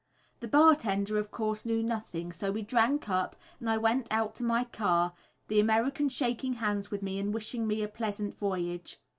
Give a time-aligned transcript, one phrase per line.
[0.39, 4.33] The bar tender of course knew nothing, so we drank up, and I went out
[4.37, 5.13] to my car,
[5.47, 8.99] the American shaking hands with me and wishing me a pleasant voyage.